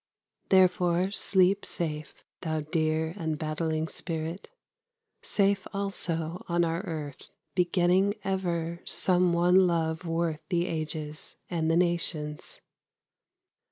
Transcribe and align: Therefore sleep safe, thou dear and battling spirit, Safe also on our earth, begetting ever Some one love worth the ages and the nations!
Therefore 0.49 1.11
sleep 1.11 1.63
safe, 1.63 2.23
thou 2.41 2.61
dear 2.61 3.13
and 3.17 3.37
battling 3.37 3.87
spirit, 3.87 4.49
Safe 5.21 5.67
also 5.75 6.43
on 6.49 6.65
our 6.65 6.81
earth, 6.87 7.29
begetting 7.53 8.15
ever 8.23 8.81
Some 8.83 9.31
one 9.31 9.67
love 9.67 10.03
worth 10.03 10.41
the 10.49 10.65
ages 10.65 11.37
and 11.51 11.69
the 11.69 11.77
nations! 11.77 12.61